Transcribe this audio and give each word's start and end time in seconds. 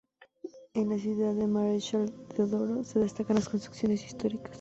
En 0.73 0.89
la 0.89 0.97
ciudad 0.97 1.35
de 1.35 1.45
Marechal 1.45 2.11
Deodoro 2.35 2.83
se 2.83 2.97
destacan 2.97 3.35
las 3.35 3.49
construcciones 3.49 4.03
históricas. 4.03 4.49